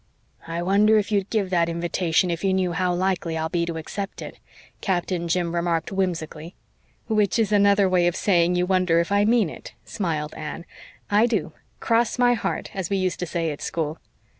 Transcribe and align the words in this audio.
"I 0.47 0.63
wonder 0.63 0.97
if 0.97 1.11
you'd 1.11 1.29
give 1.29 1.51
that 1.51 1.69
invitation 1.69 2.31
if 2.31 2.43
you 2.43 2.55
knew 2.55 2.71
how 2.71 2.91
likely 2.91 3.37
I'll 3.37 3.49
be 3.49 3.67
to 3.67 3.77
accept 3.77 4.23
it," 4.23 4.39
Captain 4.81 5.27
Jim 5.27 5.53
remarked 5.53 5.91
whimsically. 5.91 6.55
"Which 7.05 7.37
is 7.37 7.51
another 7.51 7.87
way 7.87 8.07
of 8.07 8.15
saying 8.15 8.55
you 8.55 8.65
wonder 8.65 8.99
if 8.99 9.11
I 9.11 9.25
mean 9.25 9.47
it," 9.47 9.75
smiled 9.85 10.33
Anne. 10.33 10.65
"I 11.11 11.27
do, 11.27 11.53
'cross 11.79 12.17
my 12.17 12.33
heart,' 12.33 12.71
as 12.75 12.89
we 12.89 12.97
used 12.97 13.19
to 13.19 13.27
say 13.27 13.51
at 13.51 13.61
school." 13.61 13.99